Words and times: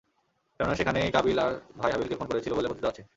কেননা 0.59 0.75
সেখানেই 0.75 1.11
কাবীল 1.11 1.37
তার 1.39 1.53
ভাই 1.77 1.91
হাবীলকে 1.91 2.15
খুন 2.15 2.27
করেছিল 2.27 2.51
বলে 2.53 2.69
কথিত 2.69 2.85
আছে। 2.85 3.01